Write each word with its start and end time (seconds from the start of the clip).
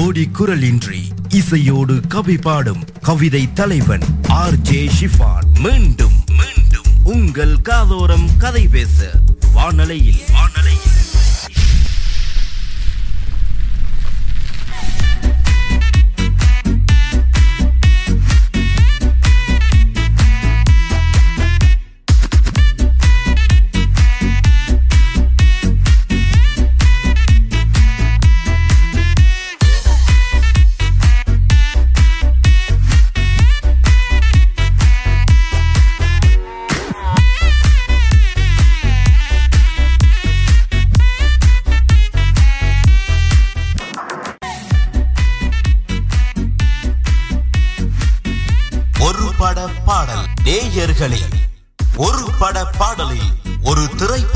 ஜோடி 0.00 0.28
குரலின்றி 0.38 0.98
இசையோடு 1.28 1.94
கவி 2.08 2.36
பாடும் 2.36 2.84
கவிதை 3.00 3.40
தலைவன் 3.52 4.04
ஆர் 4.28 4.56
ஜே 4.60 4.90
ஷிஃபான். 5.00 5.48
மீண்டும் 5.60 6.14
மீண்டும் 6.38 6.88
உங்கள் 7.04 7.56
காதோரம் 7.62 8.36
கதை 8.38 8.68
பேச 8.68 8.98
வானலையில் 9.54 10.22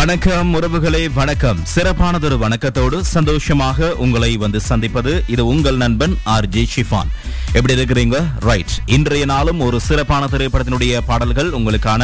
வணக்கம் 0.00 0.54
உறவுகளே 0.54 1.12
வணக்கம். 1.12 1.58
சிறப்பானதொரு 1.74 2.36
வணக்கத்தோடு 2.36 3.00
சந்தோஷமாக 3.00 3.96
உங்களை 3.96 4.36
வந்து 4.36 4.60
சந்திப்பது 4.60 5.24
இது 5.26 5.46
உங்கள் 5.46 5.76
நண்பன் 5.76 6.18
ஆர் 6.24 6.48
ஜே 6.48 6.68
ஷிஃபான். 6.76 7.10
எப்படி 7.58 7.74
இருக்கிறீங்க? 7.76 8.16
ரைட் 8.48 8.72
இன்றைய 8.96 9.24
நாளும் 9.30 9.60
ஒரு 9.66 9.76
சிறப்பான 9.86 10.24
திரைப்படத்தினுடைய 10.32 11.00
பாடல்கள் 11.08 11.48
உங்களுக்கான 11.58 12.02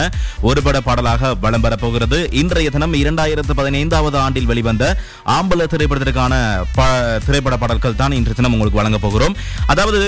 ஒரு 0.49 0.61
பட 0.67 0.79
பாடலாக 0.87 1.31
வலம் 1.45 1.65
பெறப்போகிறது 1.65 2.19
இன்றைய 2.41 2.69
தினம் 2.77 2.95
இரண்டாயிரத்து 3.03 3.55
பதினைந்தாவது 3.61 4.17
ஆண்டில் 4.23 4.49
வெளிவந்த 4.51 4.85
ஆம்பல 5.37 5.67
திரைப்படத்திற்கான 5.75 6.33
திரைப்பட 7.27 7.57
பாடல்கள் 7.63 7.99
தான் 8.01 8.17
இன்று 8.19 8.35
தினம் 8.39 8.55
உங்களுக்கு 8.57 8.81
வழங்க 8.81 8.99
போகிறோம். 9.05 9.37
அதாவது 9.75 10.01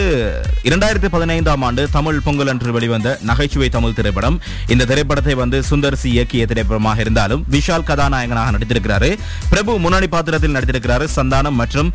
இரண்டாயிரத்தி 0.71 1.11
பதினைந்தாம் 1.15 1.67
ஆண்டு 1.69 1.85
தமிழ் 1.97 2.21
பொங்கல் 2.27 2.51
அன்று 2.55 2.75
வெளிவந்த 2.79 3.13
நகைச்சுவை 3.31 3.69
தமிழ் 3.77 3.97
திரைப்படம். 4.01 4.39
இந்த 4.75 4.89
திரைப்படத்தை 4.93 5.37
வந்து 5.43 5.61
சுந்தர் 5.71 5.99
சி 6.03 6.11
இயக்கிய 6.17 6.47
திரைப்படமாக 6.53 7.01
இருந்தாலும் 7.07 7.45
விஷால் 7.57 7.89
கதாநாயகனாக 7.93 8.57
நடித்திருக்கிறாரு. 8.59 9.13
பிரபு 9.55 9.79
முன்னணி 9.87 10.11
பாத்திரத்தில் 10.17 10.57
நடித்திருக்கிறாரு. 10.59 11.09
சந்தானம் 11.17 11.59
மற்றும் 11.63 11.93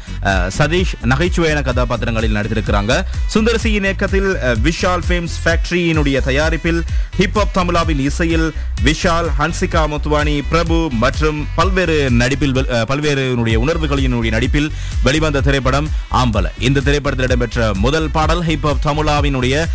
சதீஷ் 0.59 0.95
நகைச்சுவையான 1.13 1.61
கதாபாத்திரங்களில் 1.69 2.37
நடித்திருக்கிறாங்க. 2.39 2.91
சுந்தரசியின் 3.33 3.85
இயக்கத்தில் 3.87 4.27
விஷால் 4.65 5.03
ஃபிலிம்ஸ் 5.05 5.35
ஃபேக்டரியினுடைய 5.43 6.17
தயாரிப்பில் 6.27 6.81
ஹிப்ஹாப் 7.19 7.53
தமிழாவின் 7.55 8.01
இசையில் 8.07 8.45
விஷால் 8.87 9.29
ஹன்சிகா 9.39 9.81
முத்வானி 9.93 10.35
பிரபு 10.51 10.77
மற்றும் 11.03 11.39
பல்வேறு 11.59 11.95
நடிப்பில் 12.21 12.53
பல்வேறு 12.91 13.23
உணர்வுகளினுடைய 13.63 14.31
நடிப்பில் 14.37 14.69
வெளிவந்த 15.05 15.41
திரைப்படம் 15.47 15.87
ஆம்பல. 16.21 16.45
இந்த 16.67 16.83
திரைப்படத்தில் 16.87 17.27
இடம்பெற்ற 17.29 17.71
முதல் 17.85 18.09
பாடல் 18.17 18.43
ஹிப்ஹாப் 18.49 18.85
தமிழாவினுடைய 18.87 19.65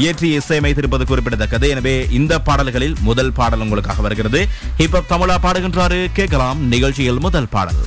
இயற்றி 0.00 0.30
இசையமைத்திருப்பது 0.38 1.06
குறிப்பிடத்தக்கது. 1.12 1.68
எனவே 1.76 1.96
இந்த 2.20 2.40
பாடல்களில் 2.48 2.96
முதல் 3.10 3.32
பாடல் 3.40 3.64
உங்களுக்காக 3.66 4.02
வருகிறது. 4.08 4.42
ஹிப்ஹாப் 4.82 5.12
தமிழா 5.14 5.38
பாடுகின்றாரு. 5.46 6.00
கேட்கலாம் 6.20 6.60
நிகழ்ச்சியில் 6.74 7.24
முதல் 7.28 7.52
பாடல். 7.56 7.82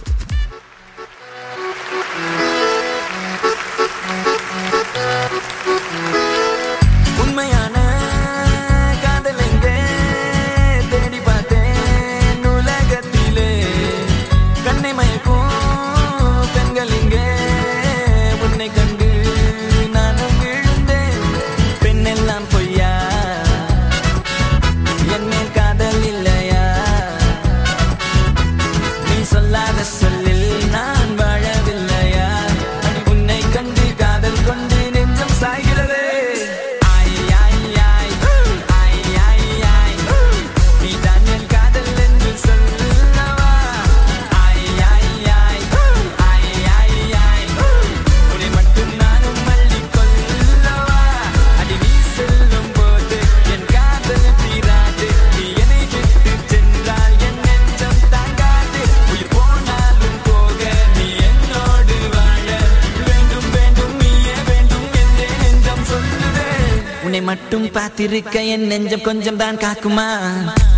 மட்டும் 67.53 67.73
பார்த்திருக்க 67.75 68.41
என் 68.51 68.63
நெஞ்சம் 68.71 69.03
கொஞ்சம் 69.07 69.39
தான் 69.41 69.57
காக்குமா? 69.63 70.05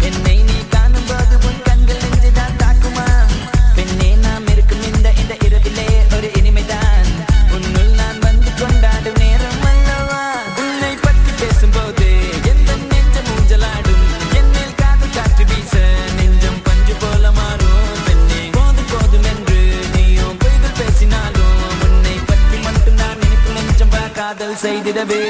என்னை 0.07 0.33
நீ 0.47 0.55
காணும் 0.73 1.05
போது 1.09 1.35
உன் 1.47 1.59
கண்கள் 1.67 1.99
நெஞ்சு 2.03 2.29
தான் 2.37 2.55
தாக்குமா? 2.61 3.05
பெண்ணே 3.75 4.09
நாம் 4.23 4.47
இருக்கும் 4.53 4.81
இந்த 4.89 5.07
இந்த 5.21 5.35
இரவிலே 5.47 5.85
ஒரு 6.15 6.29
இனிமைதான். 6.39 7.11
உன்னுள் 7.55 7.91
நான் 7.99 8.19
வந்து 8.25 8.49
கொண்டாடும் 8.61 9.19
நேரம் 9.23 9.61
அல்லவா? 9.71 10.23
உன்னை 10.63 10.93
பற்றி 11.05 11.33
பேசும்போது 11.41 12.07
எந்த 12.53 12.77
நெஞ்சம் 12.93 13.29
ஊஞ்சலாடும்? 13.35 14.03
என்னில் 14.39 14.75
காது 14.81 15.09
காற்று 15.17 15.45
வீச 15.51 15.75
நெஞ்சம் 16.19 16.59
பஞ்சு 16.69 16.95
போல 17.03 17.31
மாறும். 17.39 17.93
பெண்ணே 18.07 18.41
போதும் 18.57 18.89
போதும் 18.93 19.27
என்று 19.33 19.59
நீயும் 19.95 20.39
பொய்கள் 20.45 20.77
பேசினாலும் 20.81 21.61
உன்னை 21.87 22.17
பற்றி 22.31 22.59
மட்டும் 22.67 22.99
நான் 23.03 23.21
நினைக்கும் 23.23 23.59
நெஞ்சம் 23.59 23.95
காதல் 24.19 24.59
செய்திடவே. 24.65 25.23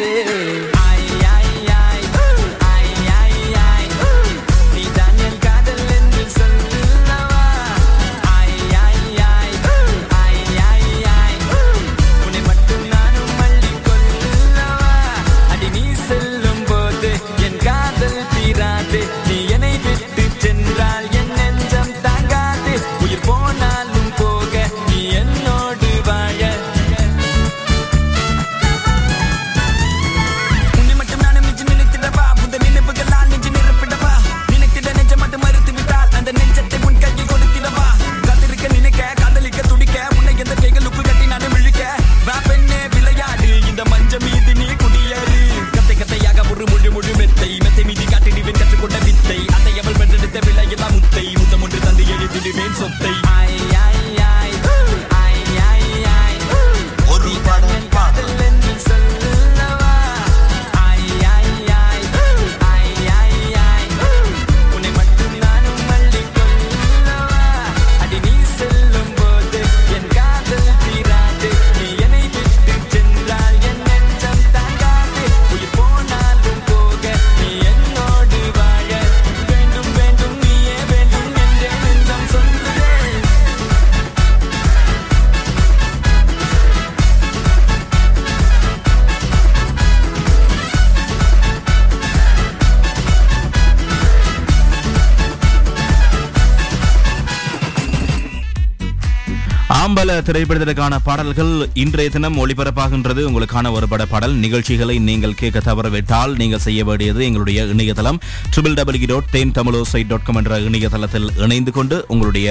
திரைப்படத்திற்கான 100.34 100.96
பாடல்கள் 101.08 101.52
இன்றைய 101.82 102.10
தினம் 102.14 102.38
ஒளிபரப்பாகின்றது. 102.44 103.22
உங்களுக்கான 103.30 103.72
ஒரு 103.72 103.88
பட 103.88 104.06
பாடல். 104.14 104.34
நிகழ்ச்சிகளை 104.44 104.96
நீங்கள் 105.10 105.36
கேட்க 105.42 105.60
தவறவிட்டால் 105.68 106.32
நீங்கள் 106.42 106.62
செய்ய 106.66 106.84
வேண்டியது 106.88 107.22
எங்களுடைய 107.26 107.64
இணையதளம் 107.74 108.18
triple 108.54 108.78
W 108.80 109.08
dot 109.12 109.30
Then 109.36 109.52
Tamilosai 109.58 110.02
dot 110.12 110.26
com 110.28 110.40
என்ற 110.42 110.58
இணையதளத்தில் 110.60 111.28
இணைந்து 111.46 111.72
கொண்டு 111.72 111.98
உங்களுடைய 112.08 112.48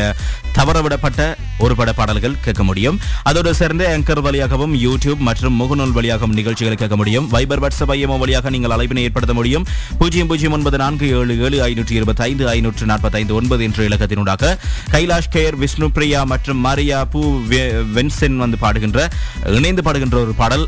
தவறவிடப்பட்ட 0.58 1.26
ஒரு 1.64 1.76
பட 1.80 1.92
பாடல்கள் 1.92 2.36
கேட்க 2.44 2.62
முடியும். 2.68 3.00
அதோடு 3.30 3.54
சேர்ந்து 3.60 3.84
ஆங்கர் 3.94 4.22
வழியாகவும் 4.28 4.76
யூடியூப் 4.84 5.24
மற்றும் 5.30 5.58
முகநூல் 5.62 5.96
வழியாகவும் 5.98 6.36
நிகழ்ச்சிகளை 6.40 6.76
கேட்க 6.76 6.96
முடியும். 7.02 7.26
வைபர் 7.34 7.64
வாட்ஸ்அப் 7.64 7.94
ஐஎம்ஓ 7.96 8.18
வழியாக 8.24 8.50
நீங்கள் 8.56 8.76
அழைப்பினை 8.76 9.04
ஏற்படுத்த 9.08 9.36
முடியும். 9.40 9.66
பூஜ்ஜியம் 9.98 10.30
பூஜ்ஜியம் 10.32 10.56
ஒன்பது 10.58 10.80
நான்கு 10.84 11.08
ஏழு 11.18 11.36
ஏழு 11.48 11.60
ஐநூற்றி 11.68 11.98
இருபத்தி 12.00 12.24
ஐந்து 12.28 12.46
ஐநூற்று 12.54 12.90
நாற்பத்தி 12.92 13.20
ஐந்து 13.22 13.36
ஒன்பது 13.40 13.64
என்ற 13.70 13.88
இலக்கத்தினூடாக 13.90 14.54
கைலாஷ் 14.94 15.32
கேர் 15.36 15.60
விஷ்ணு 15.64 15.90
பிரியா 15.98 16.22
மற்றும் 16.34 16.62
மரியா 16.68 17.00
பூ 17.04 17.20
வென்சென் 17.94 18.36
வந்து 18.44 18.58
பாடுகின்ற 18.64 19.08
இணைந்து 19.58 19.82
பாடுகின்ற 19.86 20.16
ஒரு 20.24 20.34
பாடல் 20.40 20.64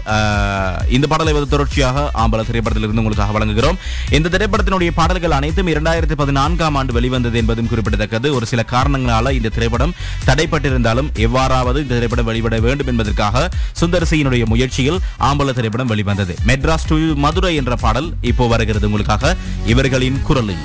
இந்த 0.96 1.06
பாடலை 1.12 1.32
வந்து 1.36 1.52
தொடர்ச்சியாக 1.54 2.04
ஆம்பல 2.22 2.44
திரைப்படத்திலிருந்து 2.50 3.02
உங்களுக்காக 3.02 3.32
வழங்குகிறோம். 3.38 3.78
இந்த 4.16 4.32
திரைப்படத்தினுடைய 4.34 4.90
பாடல்கள் 5.00 5.36
அனைத்தும் 5.38 5.70
இரண்டாயிரத்தி 5.74 6.16
பதினான்காம் 6.22 6.78
ஆண்டு 6.80 6.92
வெளிவந்தது 6.98 7.38
என்பதும் 7.42 7.70
குறிப்பிடத்தக்கது. 7.72 8.34
ஒரு 8.38 8.46
சில 8.52 8.64
காரணங்களால 8.74 9.32
இந்த 9.38 9.52
திரைப்படம் 9.56 9.94
தடைப்பட்டிருந்தாலும் 10.28 11.10
எவ்வாறாவது 11.26 11.78
இந்த 11.84 11.94
திரைப்படம் 11.94 12.28
வெளிவிட 12.30 12.58
வேண்டும் 12.66 12.90
என்பதற்காக 12.92 13.48
சுந்தரசியினுடைய 13.80 14.44
முயற்சியில் 14.52 15.00
ஆம்பல 15.30 15.52
திரைப்படம் 15.58 15.92
வெளிவந்தது. 15.92 16.36
மெட்ராஸ் 16.46 16.88
டு 16.88 16.98
மதுரை 17.26 17.54
என்ற 17.62 17.74
பாடல் 17.84 18.10
இப்போ 18.32 18.46
வருகிறது 18.54 18.88
உங்களுக்காக. 18.90 19.36
இவர்களின் 19.72 20.20
குரலில். 20.28 20.64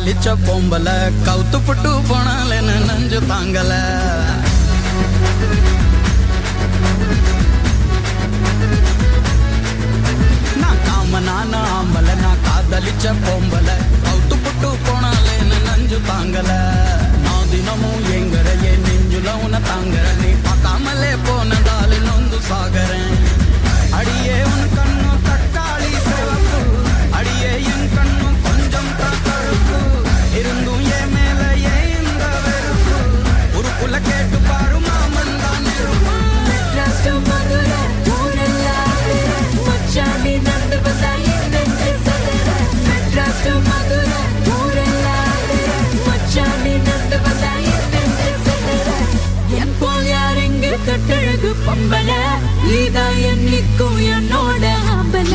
காதலிச்ச 0.00 0.30
பொம்பல 0.44 0.88
கவுத்து 1.26 1.58
புட்டு 1.66 1.90
போனால் 2.08 2.52
என்ன 2.58 2.76
நஞ்சு 2.88 3.18
தாங்கல. 3.30 3.72
நான் 10.62 10.80
காம 10.86 11.02
காமனான 11.10 11.52
ஆம்பல 11.76 12.08
நான் 12.22 12.42
காதலிச்ச 12.46 13.12
பொம்பல 13.24 13.68
கவுத்து 14.04 14.36
புட்டு 14.44 14.70
போனால் 14.86 15.30
என்ன 15.36 15.60
நஞ்சு 15.68 15.98
தாங்கல. 16.08 16.50
நான் 17.24 17.48
தினமும் 17.52 18.04
எங்கறையே 18.16 18.72
நெஞ்சுல 18.86 19.28
உன 19.46 19.60
தாங்கற 19.70 20.06
நீ 20.22 20.30
பார்க்காமலே 20.46 21.12
போனதால் 21.28 21.96
நொந்து 22.08 22.40
சாகரேன் 22.48 23.09
கட்டழகு 50.86 51.50
பொம்பல? 51.66 52.10
இதா 52.74 53.04
என்னைக்கும் 53.30 53.98
என்னோட 54.10 54.64
அம்பல 54.94 55.32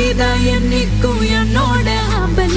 இதயம் 0.00 0.66
நிற்கும் 0.68 1.22
என்னோட 1.32 1.88
ஆம்பல 2.16 2.56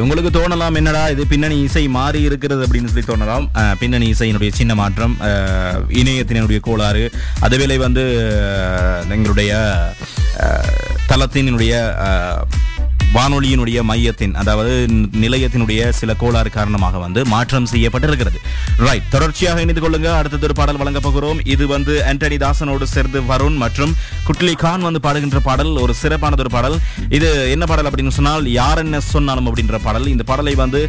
உங்களுக்கு 0.00 0.30
தோணலாம் 0.30 0.76
என்னடா 0.76 1.08
இது 1.08 1.26
பின்னணி 1.26 1.56
இசை 1.60 1.88
மாறி 1.88 2.20
இருக்கிறது 2.22 2.66
அப்படின்னு 2.66 2.90
சொல்லி 2.92 3.06
தோணலாம். 3.08 3.46
பின்னணி 3.78 4.06
இசையினுடைய 4.10 4.50
சின்ன 4.52 4.74
மாற்றம் 4.74 5.14
இணையத்தினுடைய 6.00 6.60
கோளாறு 6.60 7.04
அதுவேளை 7.40 7.76
வந்து 7.76 8.04
எங்களுடைய 9.08 9.52
தளத்தினுடைய 11.08 11.74
வானொலியினுடைய 13.14 13.78
மையத்தின் 13.88 14.34
அதாவது 14.40 14.72
நிலையத்தினுடைய 15.22 15.88
சில 16.00 16.10
கோளாறு 16.20 16.50
காரணமாக 16.56 16.98
வந்து 17.04 17.20
மாற்றம் 17.32 17.66
செய்யப்பட்டிருக்கிறது. 17.72 18.38
ரைட் 18.86 19.08
தொடர்ச்சியாக 19.14 19.62
இணைந்து 19.64 19.82
கொள்ளுங்க. 19.84 20.08
அடுத்தது 20.18 20.46
ஒரு 20.48 20.56
பாடல் 20.60 20.80
வழங்க 20.82 21.00
போகிறோம். 21.06 21.40
இது 21.54 21.64
வந்து 21.74 21.94
ஆண்டனி 22.10 22.38
தாசனோடு 22.44 22.88
சேர்ந்து 22.94 23.20
வருண் 23.32 23.58
மற்றும் 23.64 23.94
குட்லி 24.28 24.54
கான் 24.62 24.86
வந்து 24.88 25.02
பாடுகின்ற 25.06 25.40
பாடல். 25.48 25.72
ஒரு 25.84 25.94
சிறப்பானது 26.02 26.44
ஒரு 26.46 26.52
பாடல். 26.56 26.78
இது 27.18 27.30
என்ன 27.54 27.66
பாடல் 27.72 27.90
அப்படின்னு 27.90 28.14
சொன்னால் 28.18 28.46
யார் 28.60 28.82
என்ன 28.84 29.00
சொன்னாலும் 29.14 29.50
அப்படின்ற 29.50 29.82
பாடல். 29.88 30.08
இந்த 30.14 30.26
பாடலை 30.30 30.54
வந்து 30.64 30.82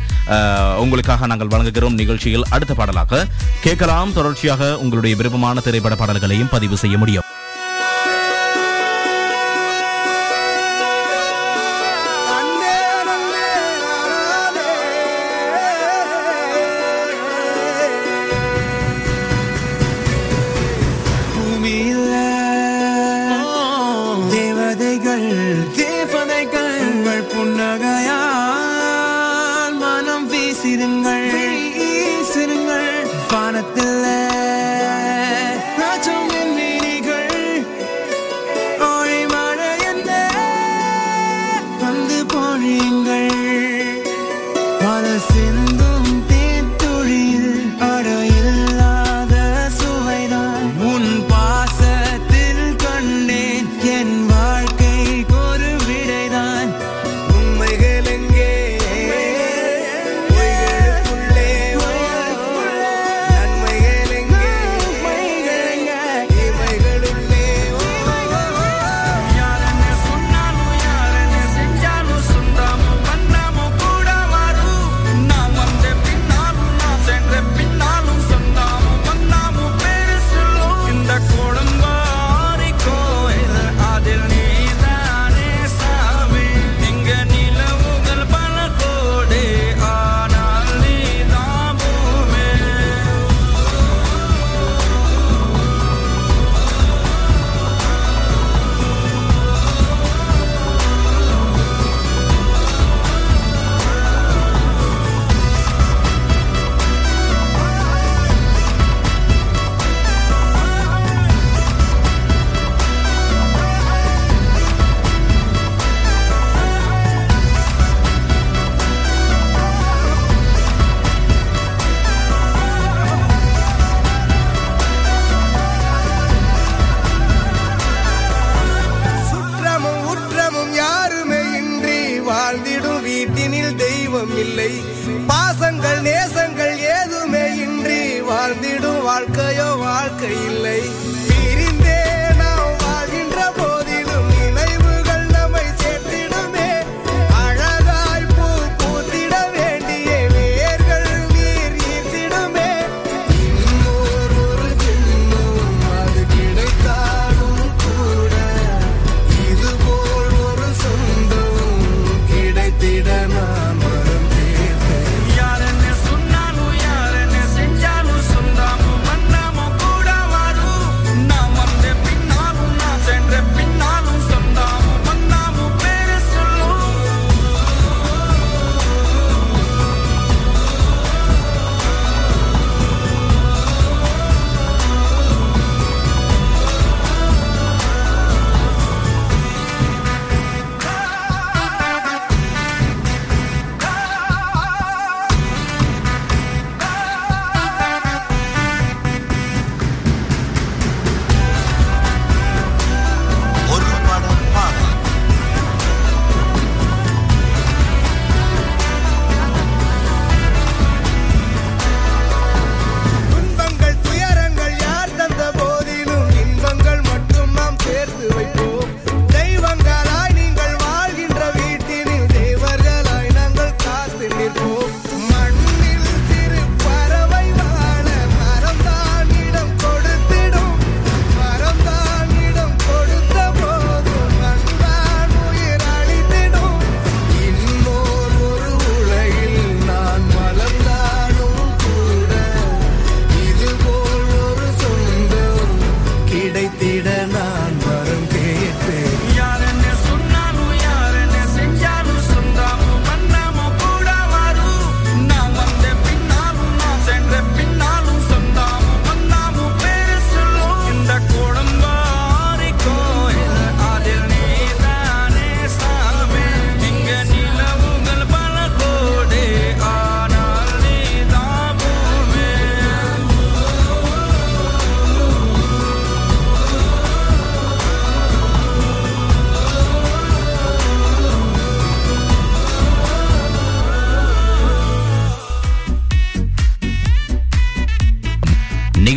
உங்களுக்காக 0.85 1.31
நாங்கள் 1.33 1.53
வழங்குகிறோம் 1.55 1.99
நிகழ்ச்சியில். 2.03 2.47
அடுத்த 2.57 2.75
பாடலாக 2.81 3.25
கேட்கலாம். 3.67 4.15
தொடர்ச்சியாக 4.19 4.71
உங்களுடைய 4.85 5.15
விருப்பமான 5.21 5.59
திரைப்பட 5.67 5.97
பாடல்களையும் 6.03 6.53
பதிவு 6.55 6.77
செய்ய 6.85 6.97
முடியும். 7.03 7.27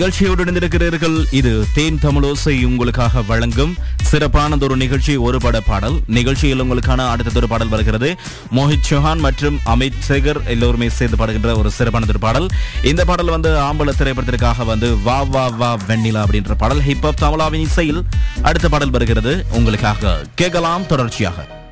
நிகழ்ச்சியோடு 0.04 0.44
இணைந்திருக்கிறீர்கள் 0.44 1.24
இது 1.30 1.64
தேன் 1.74 1.98
தமிழோசை 2.02 2.64
உங்களுக்காக 2.64 3.22
வழங்கும் 3.22 3.74
சிறப்பானதொரு 4.10 4.76
நிகழ்ச்சி 4.76 5.16
ஒரு 5.16 5.38
பட 5.38 5.60
பாடல். 5.60 6.00
நிகழ்ச்சியில் 6.06 6.62
உங்களுக்கான 6.62 7.14
அடுத்ததொரு 7.14 7.44
பாடல் 7.44 7.68
வருகிறது. 7.68 8.16
மோஹித் 8.54 8.90
சௌஹான் 8.90 9.18
மற்றும் 9.18 9.60
அமித் 9.66 10.02
சேகர் 10.08 10.44
எல்லோருமே 10.44 10.88
சேர்ந்து 10.88 11.16
பாடுகின்ற 11.16 11.56
ஒரு 11.56 11.70
சிறப்பானதொரு 11.78 12.18
பாடல். 12.18 12.48
இந்த 12.82 13.04
பாடல் 13.04 13.34
வந்து 13.36 13.50
ஆம்பள 13.50 13.92
திரைப்படத்திற்காக 13.98 14.64
வந்து 14.64 15.02
வா 15.02 15.22
வா 15.22 15.48
வா 15.48 15.78
வெண்ணிலா 15.88 16.24
அப்படின்ற 16.26 16.52
பாடல். 16.52 16.80
ஹிப்ஹப் 16.80 17.20
தமிழாவின் 17.20 17.66
இசையில் 17.70 18.02
அடுத்த 18.42 18.68
பாடல் 18.68 18.90
வருகிறது. 18.90 19.46
உங்களுக்காக 19.50 20.26
கேட்கலாம் 20.34 20.86
தொடர்ச்சியாக. 20.86 21.62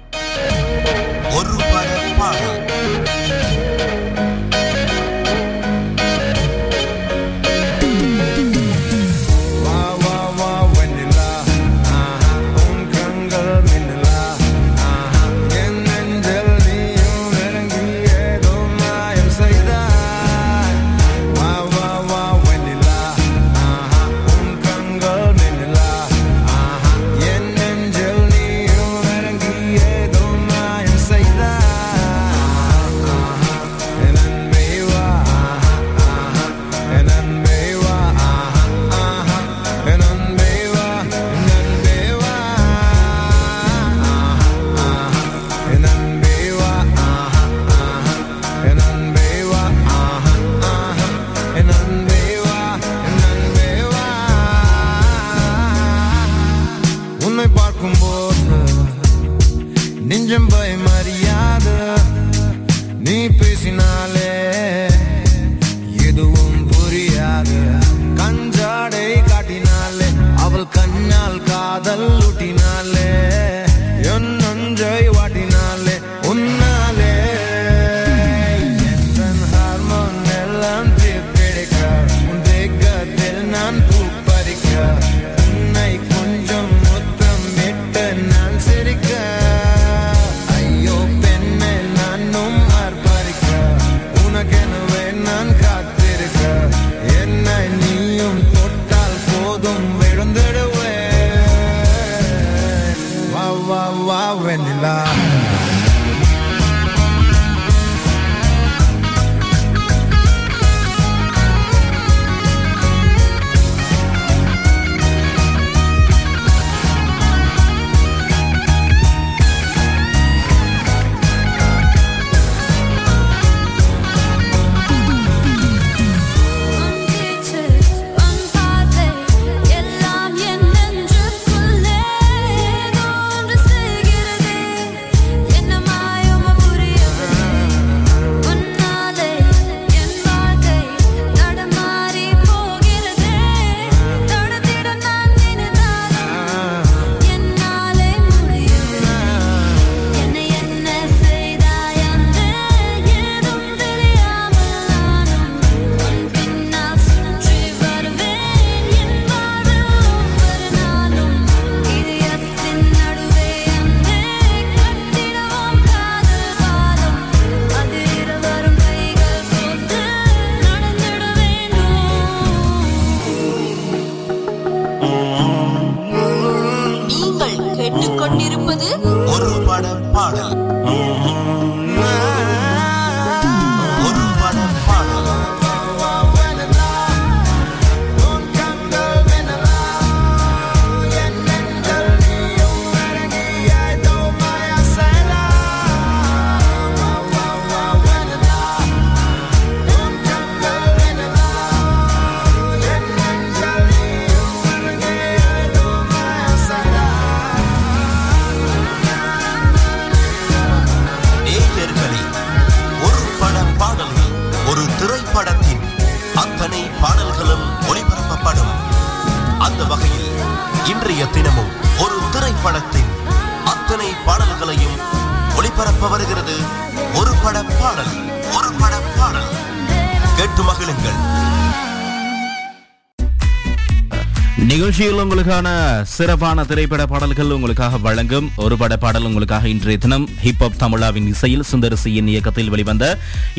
நிகழ்ச்சியில் 235.52 235.60
உங்களுக்கான 235.60 235.81
சிறப்பான 236.10 236.64
திரைப்பட 236.70 237.02
பாடல்கள் 237.10 237.52
உங்களுக்காக 237.54 237.98
வழங்கும். 238.06 238.46
ஒரு 238.64 238.76
பட 238.80 238.96
பாடல் 239.02 239.26
உங்களுக்காக 239.28 239.68
இன்றைய 239.72 239.98
தினம் 240.04 240.24
ஹிப்ஹப் 240.44 240.78
தமிழாவின் 240.82 241.26
இசையில் 241.32 241.64
சுந்தரசியின் 241.70 242.28
இயக்கத்தில் 242.32 242.70
வெளிவந்த 242.74 243.04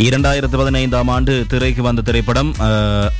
இரண்டாயிரத்து 0.05 0.57
பதினைந்தாம் 0.61 1.11
ஆண்டு 1.15 1.33
திரைக்கு 1.51 1.81
வந்த 1.87 2.01
திரைப்படம் 2.09 2.51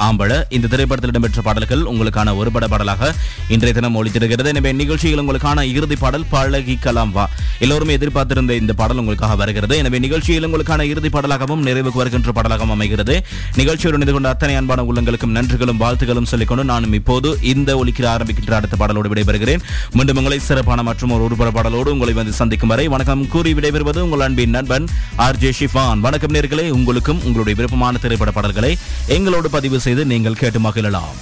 ஆம்பள. 0.07 0.31
இந்த 0.57 0.71
திரைப்படத்தில் 0.73 1.13
இடம்பெற்ற 1.13 1.41
பாடல்கள் 1.47 1.83
உங்களுக்கான 1.91 2.36
ஒரு 2.41 2.51
பட 2.55 2.67
பாடலாக 2.73 3.12
இன்றைய 3.55 3.73
தினம் 3.79 3.97
ஒழித்திருக்கிறது 4.01 4.51
எனவே 4.53 4.73
நிகழ்ச்சியில் 4.81 5.21
உங்களுக்கான 5.23 5.65
இறுதி 5.77 5.97
பாடல் 6.03 6.27
பழகிக்கலாம் 6.33 7.13
வா. 7.17 7.25
எல்லோருமே 7.65 7.97
எதிர்பார்த்திருந்த 7.99 8.55
இந்த 8.62 8.75
பாடல் 8.81 9.01
உங்களுக்காக 9.03 9.36
வருகிறது. 9.43 9.77
எனவே 9.83 9.99
நிகழ்ச்சியில் 10.07 10.47
உங்களுக்கான 10.49 10.88
இறுதி 10.93 11.12
பாடலாகவும் 11.17 11.65
நிறைவுக்கு 11.69 12.01
வருகின்ற 12.03 12.31
பாடலாகவும் 12.39 12.75
அமைகிறது. 12.77 13.17
நிகழ்ச்சியோடு 13.62 13.97
இணைந்து 13.99 14.17
கொண்ட 14.17 14.29
அத்தனை 14.36 14.55
அன்பான 14.62 14.88
உள்ளங்களுக்கும் 14.91 15.36
நன்றிகளும் 15.39 15.81
வாழ்த்துகளும் 15.86 16.29
சொல்லிக்கொண்டு 16.33 16.63
நானும் 16.73 16.97
இப்போது 17.01 17.29
இந்த 17.53 17.71
ஒலிக்கிற 17.83 18.07
ஆரம்பிக்கின்ற 18.15 18.53
அடுத்த 18.59 18.77
பாடலோடு 18.83 19.12
விடைபெறுகிறேன். 19.13 19.63
மீண்டும் 19.97 20.19
உங்களை 20.21 20.39
சிறப்பான 20.49 20.84
மற்றும் 20.89 21.15
ஒரு 21.17 21.26
உடுபட 21.30 21.52
பாடலோடு 21.58 21.95
உங்களை 21.95 22.15
வந்து 22.19 22.39
சந்திக்கும் 22.41 22.73
வரை 22.73 22.88
வணக்கம் 22.95 23.26
கூறி 23.36 23.54
விடைபெறுவது 23.60 23.99
உங்கள் 24.08 24.26
அன்பின் 24.28 24.56
நண்பன் 24.58 24.88
ஆர் 25.26 25.39
ஜே 25.43 25.52
ஷிஃபான். 25.60 26.02
வணக்கம் 26.08 26.36
நேர்களே 26.38 26.67
உங்களுக்கும் 26.78 27.21
உங்களுடைய 27.28 27.56
விருப்பமான 27.60 28.02
திரைப்பட 28.06 28.32
பாடல்களை 28.38 28.73
எங்களோடு 29.17 29.49
பதிவு 29.58 29.80
செய்து 29.86 30.04
நீங்கள் 30.13 30.41
கேட்டு 30.41 30.60
மகிழலாம். 30.65 31.15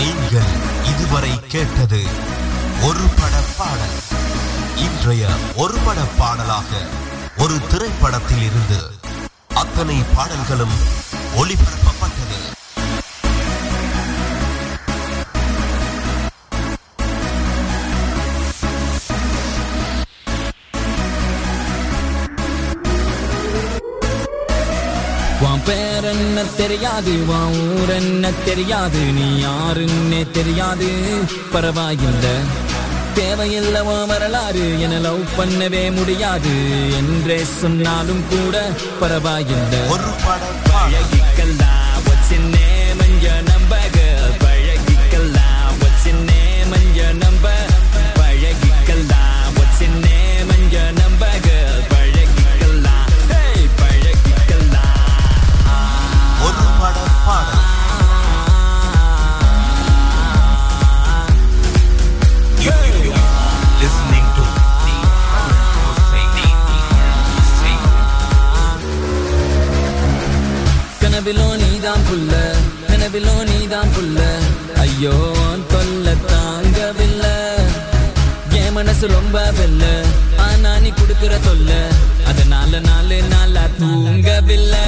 நீங்கள் 0.00 0.52
இதுவரை 0.92 1.32
கேட்டது 1.54 2.00
ஒரு 2.88 3.04
பட 3.18 3.34
பாடல். 3.58 3.96
இன்றைய 4.86 5.24
ஒரு 5.62 5.76
பட 5.86 6.00
பாடலாக 6.20 6.70
ஒரு 7.44 7.56
திரைப்படத்தில் 7.72 8.44
இருந்து 8.48 8.80
அத்தனை 9.62 9.98
பாடல்களும் 10.16 10.76
ஒளிபரப்பு 11.40 11.81
ஊரென்ன 26.42 26.56
தெரியாது 26.56 27.12
வா 27.26 27.40
ஊரென்ன 27.64 28.30
தெரியாது 28.44 29.00
நீ 29.12 29.26
யாருன்னே 29.44 30.30
தெரியாது. 30.30 30.88
பரவாயில்ல 31.54 32.26
தேவையில்லவா 33.14 34.06
வரலாறு 34.06 34.80
என 34.80 34.98
லவ் 34.98 35.22
பண்ணவே 35.38 35.94
முடியாது 35.94 36.54
என்றே 36.96 37.44
சொன்னாலும் 37.44 38.24
கூட 38.30 38.54
பரவாயில்ல. 39.00 39.74
ஒரு 39.88 40.10
படம் 40.24 40.58
நீதான் 71.82 72.04
புல்ல. 72.10 72.34
நினைவிலோ 72.88 73.32
நீதான் 73.44 73.88
புல்ல. 73.88 74.18
ஐயோ 74.78 75.14
தொல்ல 75.72 76.12
தாங்கவில்லை. 76.30 77.32
என் 78.50 78.72
மனசு 78.72 79.06
ரொம்ப 79.06 79.50
வெல்ல. 79.50 80.04
ஆனா 80.36 80.78
நீ 80.78 80.88
குடுக்கிற 80.88 81.38
தொல்ல 81.38 81.70
அதனால 82.26 82.80
நாலு 82.80 83.22
நாளா 83.22 83.64
தூங்கவில்லை. 83.80 84.84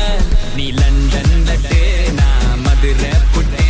நீ 0.57 0.71
லண்டன் 0.71 1.35
லண்டன்ல 1.47 2.13
நான் 2.13 2.61
மதுரை 2.61 3.11
புட்டு. 3.35 3.67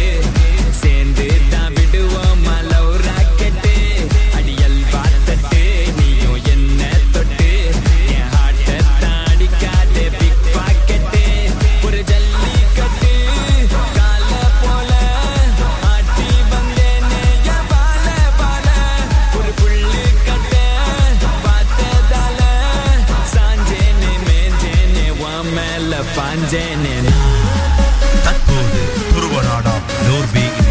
தற்போது 28.23 28.81
துருவ 29.15 29.43
நாடா 29.43 29.75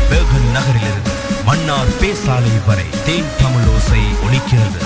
பெர்கன் 0.10 0.49
நகரிலிருந்து 0.52 1.13
மன்னார் 1.45 1.93
பேசாலை 2.02 2.65
வரை 2.65 2.86
தேன் 3.06 3.30
தமிழோசை 3.41 4.02
ஒலிக்கிறது. 4.26 4.80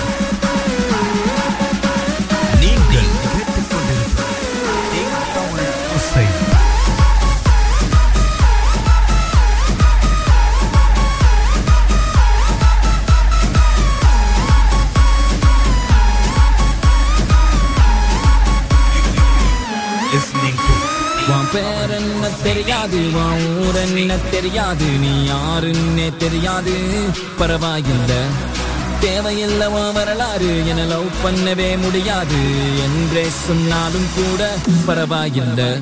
தெரியாது. 24.30 24.84
நீ 24.84 25.28
யாருன்னே 25.28 26.16
தெரியாது. 26.16 26.72
பரவாயில்ல. 27.38 28.12
தேவையில்லவா 29.00 29.92
வரலாறு 29.92 30.68
என 30.68 30.84
லவ் 30.84 31.06
பண்ணவே 31.24 31.78
முடியாது. 31.78 32.36
என்றே 32.82 33.26
சொன்னாலும் 33.28 34.06
கூட 34.16 34.54
பரவாயில்லை. 34.86 35.80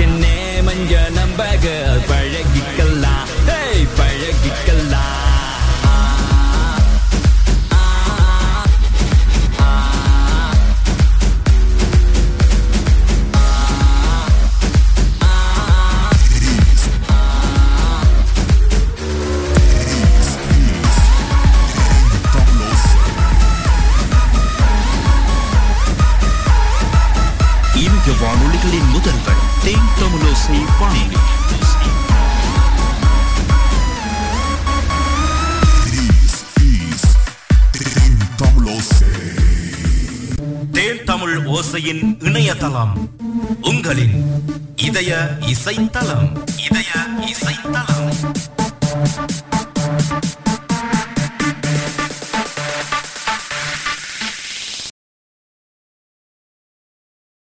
சென்னே 0.00 0.36
மஞ்ச 0.66 0.92
நம்பக 1.16 1.64
பழகிக்கல 2.08 2.89
isa 45.50 45.74
intalam. 45.74 46.30